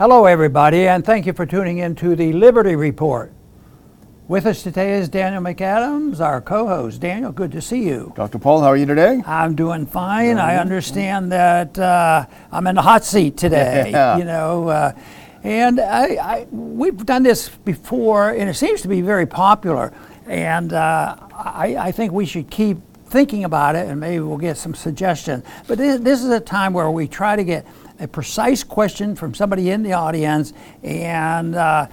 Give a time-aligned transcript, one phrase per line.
[0.00, 3.34] Hello, everybody, and thank you for tuning in to the Liberty Report.
[4.28, 7.02] With us today is Daniel McAdams, our co host.
[7.02, 8.10] Daniel, good to see you.
[8.16, 8.38] Dr.
[8.38, 9.22] Paul, how are you today?
[9.26, 10.38] I'm doing fine.
[10.38, 13.90] I understand that uh, I'm in the hot seat today.
[13.90, 14.16] Yeah.
[14.16, 14.92] You know, uh,
[15.42, 19.92] and I, I, we've done this before, and it seems to be very popular.
[20.24, 22.78] And uh, I, I think we should keep
[23.08, 25.44] thinking about it, and maybe we'll get some suggestions.
[25.66, 27.66] But this, this is a time where we try to get
[28.00, 30.52] a precise question from somebody in the audience
[30.82, 31.86] and uh,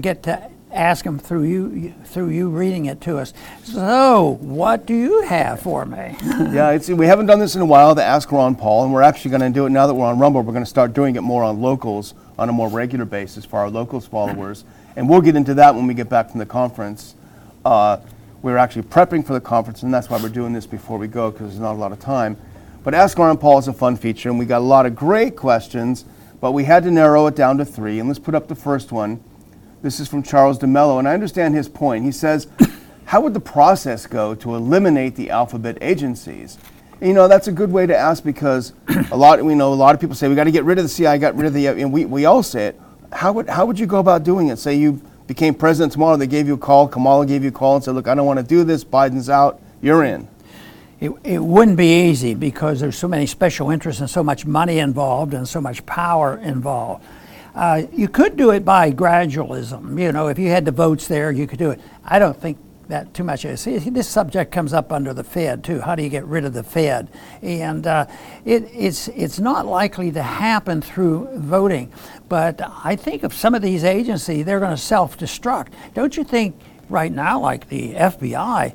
[0.00, 3.32] get to ask them through you through you reading it to us.
[3.62, 6.16] So, what do you have for me?
[6.22, 9.30] yeah, we haven't done this in a while, the Ask Ron Paul, and we're actually
[9.30, 10.42] going to do it now that we're on Rumble.
[10.42, 13.58] We're going to start doing it more on locals on a more regular basis for
[13.60, 14.64] our locals followers.
[14.96, 17.14] And we'll get into that when we get back from the conference.
[17.64, 17.98] Uh,
[18.42, 21.30] we're actually prepping for the conference, and that's why we're doing this before we go
[21.30, 22.36] because there's not a lot of time.
[22.84, 25.36] But Ask Ron Paul is a fun feature, and we got a lot of great
[25.36, 26.04] questions,
[26.38, 27.98] but we had to narrow it down to three.
[27.98, 29.24] And let's put up the first one.
[29.80, 32.04] This is from Charles DeMello, and I understand his point.
[32.04, 32.46] He says,
[33.06, 36.58] How would the process go to eliminate the alphabet agencies?
[37.00, 38.74] And, you know, that's a good way to ask because
[39.10, 40.84] a lot, we know a lot of people say we got to get rid of
[40.84, 42.80] the CIA, got rid of the, and we, we all say it.
[43.12, 44.58] How would, how would you go about doing it?
[44.58, 47.76] Say you became president tomorrow, they gave you a call, Kamala gave you a call
[47.76, 50.28] and said, Look, I don't want to do this, Biden's out, you're in.
[51.04, 54.78] It, it wouldn't be easy because there's so many special interests and so much money
[54.78, 57.04] involved and so much power involved.
[57.54, 60.00] Uh, you could do it by gradualism.
[60.00, 61.80] You know, if you had the votes there, you could do it.
[62.04, 62.56] I don't think
[62.88, 63.46] that too much.
[63.56, 65.80] See, this subject comes up under the Fed too.
[65.82, 67.08] How do you get rid of the Fed?
[67.42, 68.06] And uh,
[68.46, 71.92] it, it's it's not likely to happen through voting.
[72.30, 75.68] But I think of some of these agencies, they're going to self-destruct.
[75.92, 76.58] Don't you think?
[76.88, 78.74] Right now, like the FBI,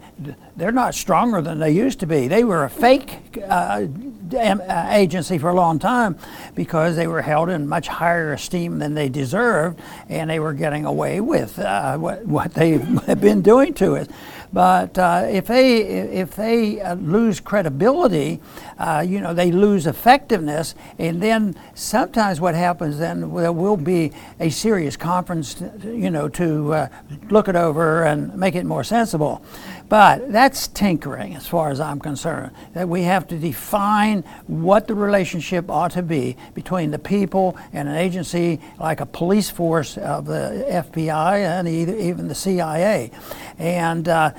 [0.55, 2.27] they're not stronger than they used to be.
[2.27, 3.87] They were a fake uh,
[4.33, 6.17] uh, agency for a long time
[6.55, 10.85] because they were held in much higher esteem than they deserved, and they were getting
[10.85, 14.09] away with uh, what, what they've been doing to it.
[14.51, 18.39] But uh, if they if they uh, lose credibility,
[18.79, 24.11] uh, you know they lose effectiveness, and then sometimes what happens then there will be
[24.39, 26.87] a serious conference, you know, to uh,
[27.29, 29.43] look it over and make it more sensible.
[29.89, 32.51] But that's tinkering as far as I'm concerned.
[32.73, 37.89] That we have to define what the relationship ought to be between the people and
[37.89, 43.09] an agency like a police force of the FBI and even the CIA.
[43.57, 44.33] And uh,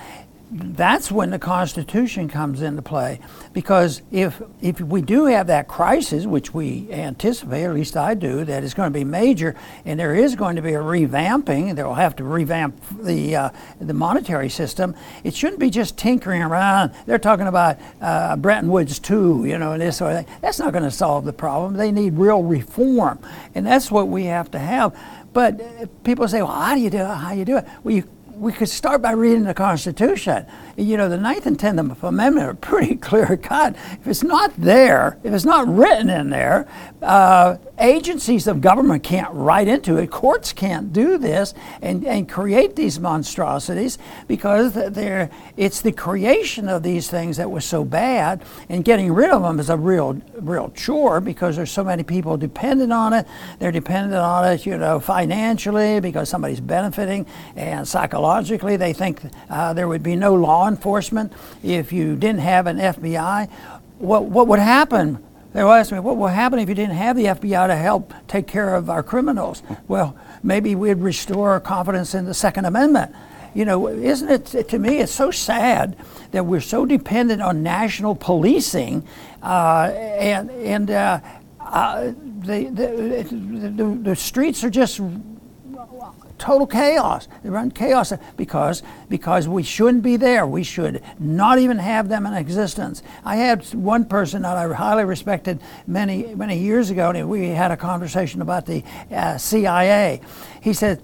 [0.53, 3.21] that's when the Constitution comes into play.
[3.53, 8.45] Because if, if we do have that crisis, which we anticipate, at least I do,
[8.45, 11.95] that it's going to be major, and there is going to be a revamping, they'll
[11.95, 13.51] have to revamp the, uh,
[13.81, 16.93] the monetary system, it shouldn't be just tinkering around.
[17.07, 20.37] They're talking about uh, Bretton Woods 2, you know, and this sort of thing.
[20.41, 21.75] That's not going to solve the problem.
[21.75, 23.21] They need real reform.
[23.55, 24.99] And that's what we have to have.
[25.33, 27.07] But people say, well, how do you do it?
[27.07, 27.69] How do you do it?
[27.85, 28.09] Well, you
[28.41, 30.47] we could start by reading the Constitution.
[30.81, 33.77] You know, the Ninth and Tenth Amendment are pretty clear cut.
[34.01, 36.67] If it's not there, if it's not written in there,
[37.03, 40.11] uh, agencies of government can't write into it.
[40.11, 41.53] Courts can't do this
[41.83, 47.67] and, and create these monstrosities because they're, it's the creation of these things that was
[47.67, 51.85] so bad, and getting rid of them is a real, real chore because there's so
[51.85, 53.27] many people dependent on it.
[53.59, 59.21] They're dependent on it, you know, financially because somebody's benefiting, and psychologically they think
[59.51, 61.33] uh, there would be no law enforcement
[61.63, 63.51] if you didn't have an FBI.
[63.99, 65.23] What, what would happen?
[65.53, 68.15] They will ask me, what will happen if you didn't have the FBI to help
[68.29, 69.63] take care of our criminals?
[69.89, 73.15] Well, maybe we'd restore confidence in the Second Amendment.
[73.53, 75.97] You know, isn't it, to me, it's so sad
[76.31, 79.05] that we're so dependent on national policing
[79.43, 81.21] uh, and, and uh,
[81.59, 82.13] uh,
[82.45, 85.01] the, the, the, the streets are just
[86.41, 87.29] total chaos.
[87.45, 90.47] They run chaos because because we shouldn't be there.
[90.47, 93.03] We should not even have them in existence.
[93.25, 97.71] I had one person that I highly respected many many years ago, and we had
[97.71, 100.21] a conversation about the uh, CIA.
[100.61, 101.01] He said.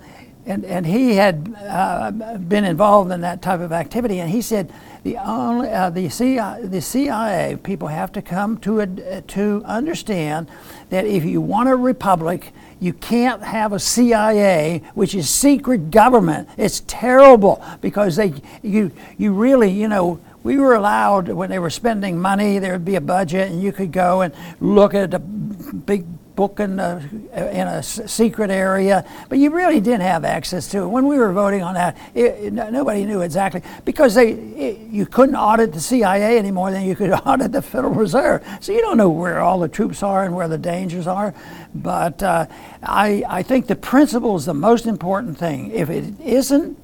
[0.48, 4.72] And, and he had uh, been involved in that type of activity, and he said
[5.02, 10.48] the only uh, the, CIA, the CIA people have to come to a, to understand
[10.90, 16.48] that if you want a republic, you can't have a CIA, which is secret government.
[16.56, 21.70] It's terrible because they, you, you really, you know, we were allowed when they were
[21.70, 25.18] spending money, there would be a budget, and you could go and look at the
[25.18, 26.04] big
[26.36, 26.98] book in a,
[27.32, 30.86] in a secret area, but you really didn't have access to it.
[30.86, 35.06] When we were voting on that, it, it, nobody knew exactly because they it, you
[35.06, 38.46] couldn't audit the CIA any more than you could audit the Federal Reserve.
[38.60, 41.34] So you don't know where all the troops are and where the dangers are.
[41.74, 42.46] But uh,
[42.82, 45.70] I, I think the principle is the most important thing.
[45.72, 46.78] If it isn't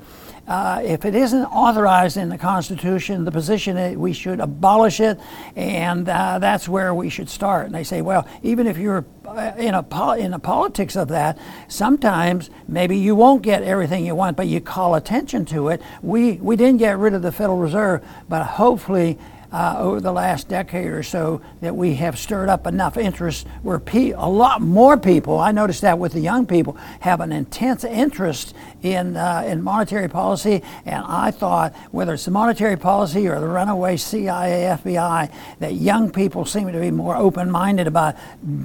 [0.47, 5.19] uh, if it isn't authorized in the Constitution, the position is we should abolish it,
[5.55, 7.67] and uh, that's where we should start.
[7.67, 11.09] And they say, well, even if you're uh, in a pol- in the politics of
[11.09, 15.81] that, sometimes maybe you won't get everything you want, but you call attention to it.
[16.03, 19.19] We we didn't get rid of the Federal Reserve, but hopefully
[19.53, 23.79] uh, over the last decade or so that we have stirred up enough interest where
[23.79, 27.85] pe- a lot more people, I noticed that with the young people, have an intense
[27.85, 30.63] interest in, uh, in monetary policy.
[30.87, 36.11] And I thought, whether it's the monetary policy or the runaway CIA, FBI, that young
[36.11, 38.17] people seem to be more open minded about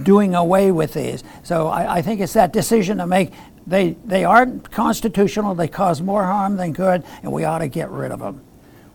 [0.03, 1.23] doing away with these.
[1.43, 3.33] So I, I think it's that decision to make
[3.67, 7.89] they, they aren't constitutional, they cause more harm than good, and we ought to get
[7.89, 8.46] rid of them.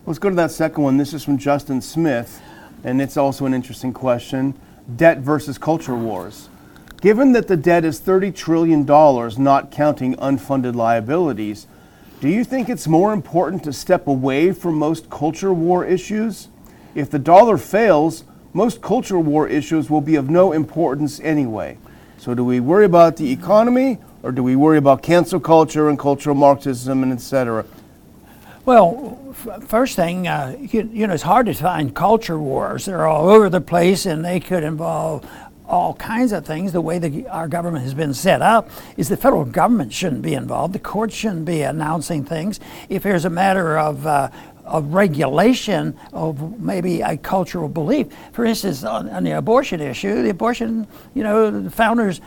[0.05, 0.97] Let's go to that second one.
[0.97, 2.41] This is from Justin Smith,
[2.83, 4.53] and it's also an interesting question
[4.97, 6.49] debt versus culture wars.
[6.99, 8.85] Given that the debt is $30 trillion,
[9.41, 11.67] not counting unfunded liabilities,
[12.19, 16.49] do you think it's more important to step away from most culture war issues?
[16.95, 21.77] If the dollar fails, most culture war issues will be of no importance anyway.
[22.17, 25.97] So, do we worry about the economy or do we worry about cancel culture and
[25.97, 27.63] cultural Marxism and et cetera?
[28.65, 32.85] Well, f- first thing, uh, you, you, know, it's hard to find culture wars.
[32.85, 35.29] They're all over the place, and they could involve
[35.67, 36.71] all kinds of things.
[36.71, 40.33] The way the, our government has been set up is the federal government shouldn't be
[40.33, 40.73] involved.
[40.73, 42.61] The courts shouldn't be announcing things.
[42.87, 44.29] If there's a matter of uh,
[44.65, 48.07] of regulation of maybe a cultural belief.
[48.31, 52.21] For instance, on, on, the abortion issue, the abortion, you know, the founders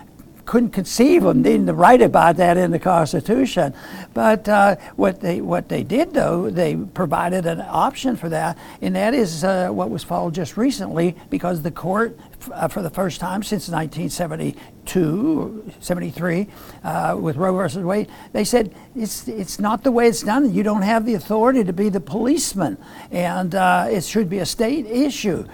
[0.46, 3.74] couldn't conceive of needing to write about that in the Constitution.
[4.14, 8.96] But uh, what they what they did though, they provided an option for that, and
[8.96, 12.18] that is uh, what was followed just recently because the court,
[12.52, 16.46] uh, for the first time since 1972, 73,
[16.84, 20.54] uh, with Roe versus Wade, they said it's it's not the way it's done.
[20.54, 22.78] You don't have the authority to be the policeman,
[23.10, 25.46] and uh, it should be a state issue.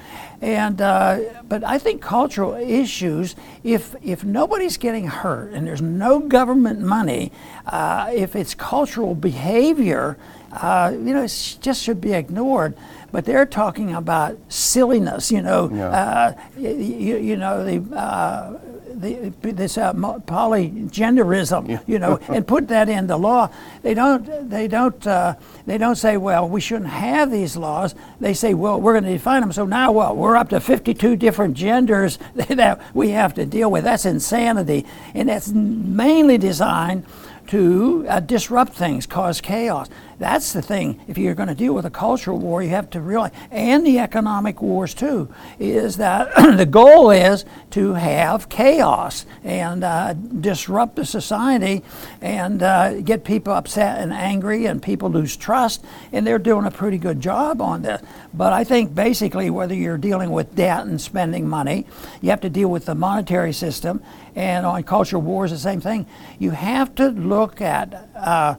[0.42, 6.18] And uh, but I think cultural issues, if if nobody's getting hurt and there's no
[6.18, 7.30] government money,
[7.64, 10.18] uh, if it's cultural behavior,
[10.50, 12.76] uh, you know, it just should be ignored.
[13.12, 15.88] But they're talking about silliness, you know, yeah.
[15.88, 18.58] Uh, you, you, know the uh,
[18.94, 21.80] the, this uh, polygenderism, yeah.
[21.86, 23.50] you know, and put that in the law.
[23.82, 25.34] They don't, they don't, uh,
[25.66, 27.94] they don't say, well, we shouldn't have these laws.
[28.20, 29.52] They say, well, we're going to define them.
[29.52, 30.16] So now what?
[30.16, 33.84] We're up to 52 different genders that we have to deal with.
[33.84, 37.04] That's insanity, and that's mainly designed
[37.48, 39.88] to uh, disrupt things, cause chaos.
[40.18, 41.00] That's the thing.
[41.08, 43.98] If you're going to deal with a cultural war, you have to realize, and the
[43.98, 51.04] economic wars too, is that the goal is to have chaos and uh, disrupt the
[51.04, 51.82] society
[52.20, 55.84] and uh, get people upset and angry, and people lose trust.
[56.12, 58.02] And they're doing a pretty good job on this.
[58.34, 61.86] But I think basically, whether you're dealing with debt and spending money,
[62.20, 64.02] you have to deal with the monetary system.
[64.34, 66.06] And on cultural wars, the same thing.
[66.38, 68.54] You have to look at uh,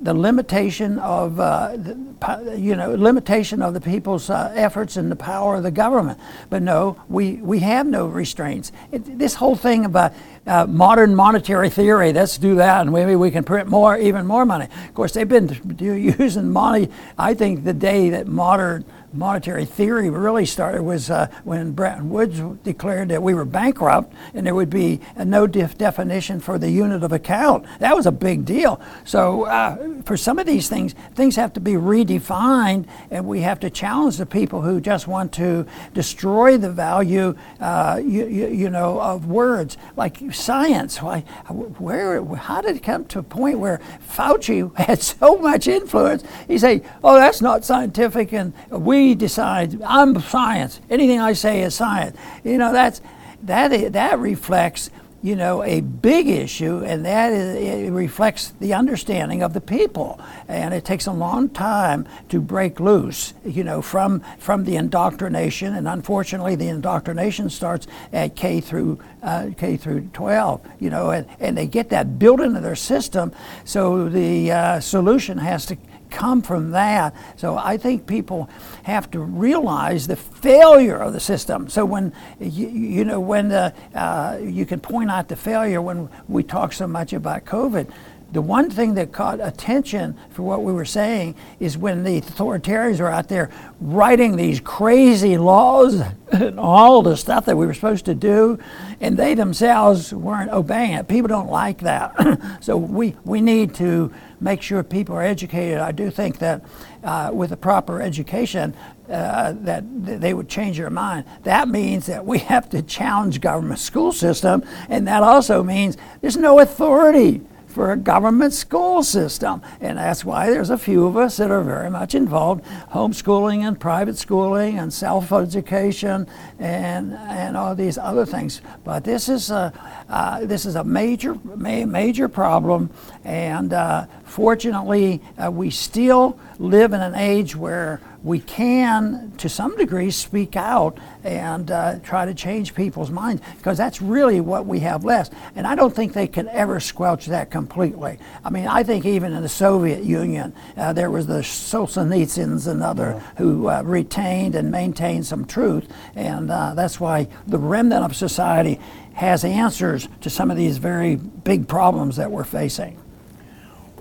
[0.00, 5.16] the limitation of uh, the, you know limitation of the people's uh, efforts and the
[5.16, 6.18] power of the government.
[6.48, 8.72] But no, we we have no restraints.
[8.92, 10.12] It, this whole thing about
[10.46, 14.44] uh, modern monetary theory, let's do that, and maybe we can print more, even more
[14.44, 14.66] money.
[14.88, 16.88] Of course, they've been using money.
[17.18, 22.40] I think the day that modern monetary theory really started was uh, when Bretton Woods
[22.62, 27.02] declared that we were bankrupt and there would be no def- definition for the unit
[27.02, 27.66] of account.
[27.80, 28.80] That was a big deal.
[29.04, 33.60] So uh, for some of these things, things have to be redefined, and we have
[33.60, 38.70] to challenge the people who just want to destroy the value, uh, you, you, you,
[38.70, 41.02] know, of words like science.
[41.02, 46.22] Why, where, how did it come to a point where Fauci had so much influence?
[46.46, 50.80] He say, "Oh, that's not scientific," and we decide I'm science.
[50.88, 52.16] Anything I say is science.
[52.44, 53.00] You know, that's
[53.42, 54.90] that that reflects
[55.22, 60.20] you know a big issue, and that is, it reflects the understanding of the people.
[60.48, 65.74] And it takes a long time to break loose, you know, from from the indoctrination.
[65.74, 70.66] And unfortunately, the indoctrination starts at K through uh, K through 12.
[70.80, 73.32] You know, and, and they get that built into their system.
[73.64, 75.76] So the uh, solution has to
[76.10, 77.14] come from that.
[77.36, 78.50] So I think people
[78.82, 81.68] have to realize the failure of the system.
[81.68, 86.08] So when you, you know when the, uh, you can point out the failure when
[86.28, 87.90] we talk so much about COVID
[88.32, 93.00] the one thing that caught attention for what we were saying is when the authoritarians
[93.00, 96.00] were out there writing these crazy laws
[96.32, 98.58] and all the stuff that we were supposed to do,
[99.00, 101.08] and they themselves weren't obeying it.
[101.08, 102.58] People don't like that.
[102.60, 105.78] so we, we need to make sure people are educated.
[105.78, 106.64] I do think that
[107.02, 108.74] uh, with a proper education,
[109.08, 111.24] uh, that they would change their mind.
[111.42, 116.36] That means that we have to challenge government school system, and that also means there's
[116.36, 119.62] no authority for a government school system.
[119.80, 123.78] And that's why there's a few of us that are very much involved homeschooling and
[123.78, 126.26] private schooling and self education
[126.58, 128.60] and, and all these other things.
[128.84, 129.72] But this is a,
[130.08, 132.90] uh, this is a major, ma- major problem.
[133.24, 139.76] And uh, fortunately, uh, we still live in an age where we can, to some
[139.76, 144.80] degree, speak out and uh, try to change people's minds because that's really what we
[144.80, 145.32] have left.
[145.56, 148.18] And I don't think they can ever squelch that completely.
[148.44, 152.82] I mean, I think even in the Soviet Union, uh, there was the Solzhenitsyns and
[152.82, 153.30] other yeah.
[153.38, 158.78] who uh, retained and maintained some truth, and uh, that's why the remnant of society
[159.14, 162.98] has answers to some of these very big problems that we're facing.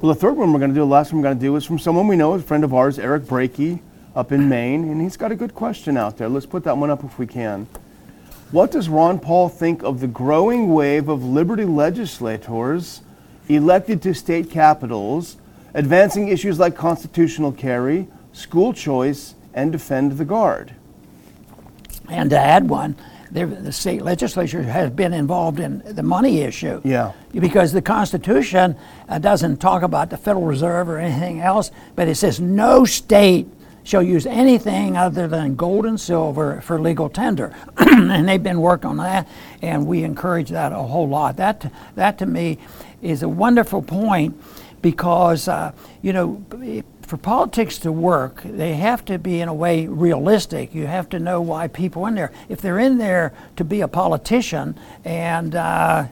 [0.02, 1.56] Well, the third one we're going to do, the last one we're going to do,
[1.58, 3.82] is from someone we know, a friend of ours, Eric Brakey,
[4.16, 6.30] up in Maine, and he's got a good question out there.
[6.30, 7.68] Let's put that one up if we can.
[8.52, 13.02] What does Ron Paul think of the growing wave of liberty legislators
[13.48, 15.38] elected to state capitals
[15.76, 20.74] advancing issues like constitutional carry, school choice, and defend the guard?
[22.10, 22.96] And to add one,
[23.32, 26.82] the state legislature has been involved in the money issue.
[26.84, 27.12] Yeah.
[27.32, 28.76] Because the Constitution
[29.08, 33.48] uh, doesn't talk about the Federal Reserve or anything else, but it says no state
[33.90, 37.56] shall use anything other than gold and silver for legal tender.
[37.78, 39.28] and they've been working on that,
[39.64, 41.38] and we encourage that a whole lot.
[41.38, 42.60] That, that to me
[43.02, 44.40] is a wonderful point
[44.84, 45.72] because, uh,
[46.04, 46.46] you know,
[47.02, 50.76] for politics to work, they have to be, in a way, realistic.
[50.76, 52.32] You have to know why people are in there.
[52.48, 56.06] If they're in there to be a politician and uh,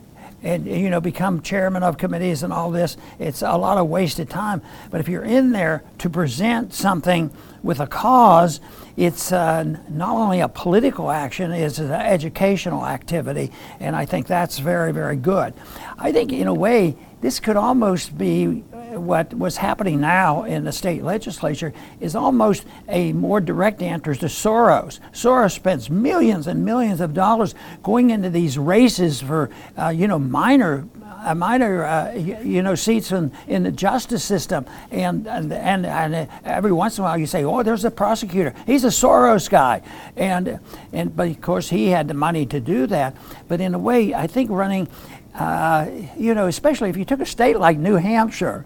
[0.48, 4.30] and you know become chairman of committees and all this it's a lot of wasted
[4.30, 4.62] time.
[4.90, 7.32] But if you're in there to present something
[7.64, 8.62] with a cause
[8.96, 14.60] it's uh, not only a political action it's an educational activity and i think that's
[14.60, 15.54] very very good.
[15.98, 18.64] I think in a way this could almost be
[18.98, 24.26] what was happening now in the state legislature is almost a more direct answer to
[24.26, 25.00] Soros.
[25.14, 30.20] Soros spends millions and millions of dollars going into these races for, uh, you know,
[30.20, 30.88] minor
[31.28, 36.30] uh, minor, uh, you know, seats in, in the justice system, and, and and and
[36.46, 38.54] every once in a while you say, oh, there's a prosecutor.
[38.66, 39.82] He's a Soros guy,
[40.16, 40.60] and
[40.94, 43.16] and but of course he had the money to do that.
[43.48, 44.88] But in a way, I think running,
[45.36, 45.88] uh,
[46.18, 48.66] you know, especially if you took a state like New Hampshire,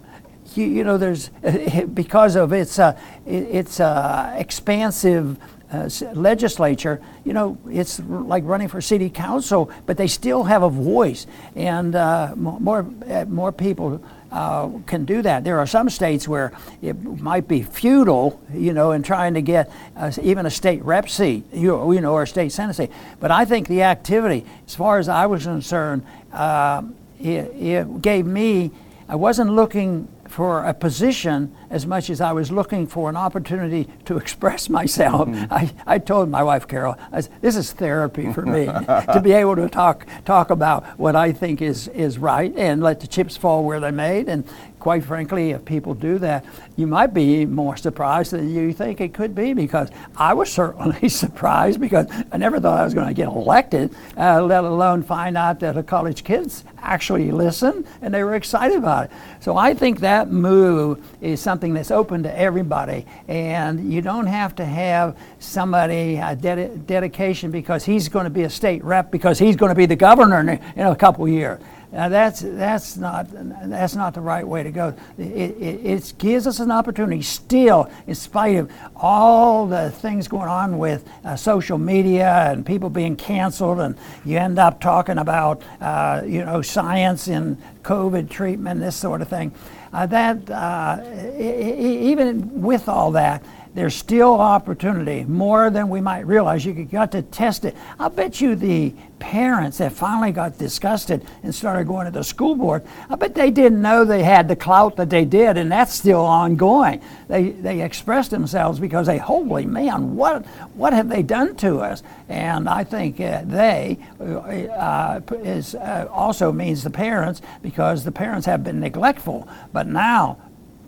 [0.57, 1.29] you, you know, there's
[1.93, 5.37] because of its uh, its uh, expansive
[5.71, 10.69] uh, legislature, you know, it's like running for city council, but they still have a
[10.69, 14.03] voice, and uh, more uh, more people.
[14.31, 15.43] Uh, can do that.
[15.43, 19.69] There are some states where it might be futile, you know, in trying to get
[19.97, 22.91] uh, even a state rep seat, you, you know, or a state senate seat.
[23.19, 26.83] But I think the activity, as far as I was concerned, uh,
[27.19, 28.71] it, it gave me.
[29.09, 33.87] I wasn't looking for a position as much as I was looking for an opportunity
[34.05, 35.27] to express myself.
[35.27, 35.53] Mm-hmm.
[35.53, 38.65] I, I told my wife Carol, said, this is therapy for me
[39.13, 43.01] to be able to talk talk about what I think is is right and let
[43.01, 44.45] the chips fall where they may and
[44.81, 46.43] quite frankly, if people do that,
[46.75, 51.07] you might be more surprised than you think it could be because I was certainly
[51.07, 55.37] surprised because I never thought I was going to get elected, uh, let alone find
[55.37, 59.11] out that the college kids actually listen and they were excited about it.
[59.39, 64.55] So I think that move is something that's open to everybody and you don't have
[64.55, 69.37] to have somebody a ded- dedication because he's going to be a state rep because
[69.37, 71.61] he's going to be the governor in a couple years.
[71.91, 74.95] Now that's that's not that's not the right way to go.
[75.17, 80.47] It, it, it, gives us an opportunity, still, in spite of all the things going
[80.47, 85.61] on with uh, social media and people being canceled, and you end up talking about
[85.81, 89.51] uh, you know science in COVID treatment, this sort of thing.
[89.91, 91.03] Uh, that uh,
[91.37, 96.65] even with all that, there's still opportunity, more than we might realize.
[96.65, 97.75] You got to test it.
[97.99, 102.55] I bet you the parents that finally got disgusted and started going to the school
[102.55, 105.93] board, I bet they didn't know they had the clout that they did, and that's
[105.93, 107.01] still ongoing.
[107.27, 112.03] They, they expressed themselves because they, holy man, what, what have they done to us?
[112.27, 118.45] And I think uh, they uh, is, uh, also means the parents because the parents
[118.47, 119.47] have been neglectful.
[119.71, 120.37] But now,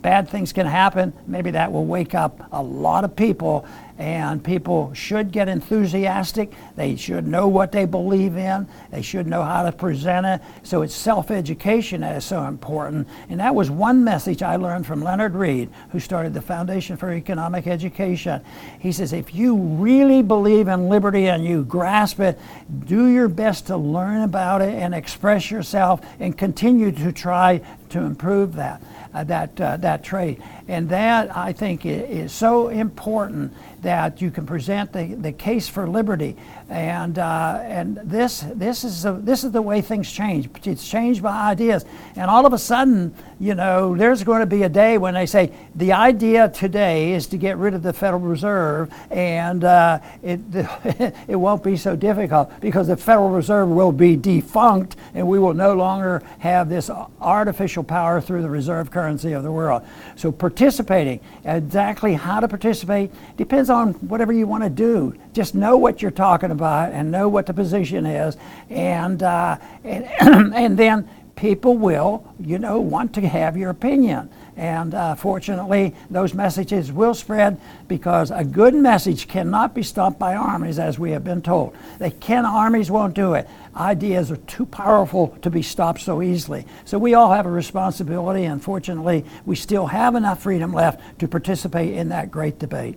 [0.04, 1.14] bad things can happen.
[1.26, 6.52] Maybe that will wake up a lot of people, and people should get enthusiastic.
[6.76, 8.68] They should know what they believe in.
[8.90, 10.42] They should know how to present it.
[10.62, 13.08] So it's self-education that is so important.
[13.30, 17.10] And that was one message I learned from Leonard Read, who started the Foundation for
[17.10, 18.42] Economic Education.
[18.78, 22.38] He says, if you really believe in liberty and you grasp it,
[22.84, 27.62] do your best to learn about it and express yourself and continue to try
[27.94, 28.82] to improve that
[29.14, 30.40] uh, that uh, that trait.
[30.66, 35.88] And that I think is so important that you can present the, the case for
[35.88, 36.36] liberty.
[36.70, 40.48] And uh, and this this is the, this is the way things change.
[40.64, 41.84] It's changed by ideas.
[42.16, 45.26] And all of a sudden, you know, there's going to be a day when they
[45.26, 50.40] say the idea today is to get rid of the Federal Reserve, and uh, it
[51.28, 55.54] it won't be so difficult because the Federal Reserve will be defunct, and we will
[55.54, 56.88] no longer have this
[57.20, 59.82] artificial power through the reserve currency of the world.
[60.16, 65.14] So participating, exactly how to participate depends on whatever you want to do.
[65.34, 68.36] Just know what you're talking about and know what the position is,
[68.70, 70.04] and uh, and
[70.54, 74.30] and then people will, you know, want to have your opinion.
[74.56, 80.36] And uh, fortunately, those messages will spread because a good message cannot be stopped by
[80.36, 81.76] armies, as we have been told.
[81.98, 83.48] They can, armies won't do it.
[83.76, 86.66] Ideas are too powerful to be stopped so easily.
[86.84, 91.26] So we all have a responsibility, and fortunately, we still have enough freedom left to
[91.26, 92.96] participate in that great debate.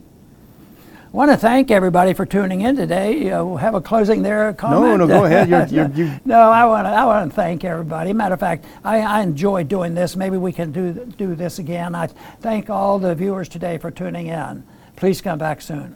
[1.08, 3.32] I want to thank everybody for tuning in today.
[3.32, 4.52] Uh, we'll have a closing there.
[4.54, 4.82] Comment.
[4.82, 5.48] No, no, go ahead.
[5.48, 6.90] You're, you're, you no, I want to.
[6.90, 8.12] I want to thank everybody.
[8.12, 10.18] Matter of fact, I, I enjoy doing this.
[10.18, 11.96] Maybe we can do do this again.
[11.96, 14.66] I thank all the viewers today for tuning in.
[14.98, 15.96] Please come back soon.